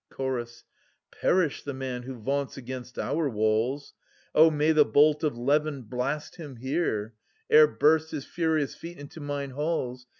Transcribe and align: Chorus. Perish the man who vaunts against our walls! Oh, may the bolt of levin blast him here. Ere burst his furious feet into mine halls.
Chorus. 0.09 0.63
Perish 1.11 1.61
the 1.61 1.75
man 1.75 2.01
who 2.01 2.15
vaunts 2.15 2.57
against 2.57 2.97
our 2.97 3.29
walls! 3.29 3.93
Oh, 4.33 4.49
may 4.49 4.71
the 4.71 4.83
bolt 4.83 5.23
of 5.23 5.37
levin 5.37 5.83
blast 5.83 6.37
him 6.37 6.55
here. 6.55 7.13
Ere 7.51 7.67
burst 7.67 8.09
his 8.09 8.25
furious 8.25 8.73
feet 8.73 8.97
into 8.97 9.19
mine 9.21 9.51
halls. 9.51 10.07